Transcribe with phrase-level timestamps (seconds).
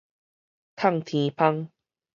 [0.77, 1.69] 迵天芳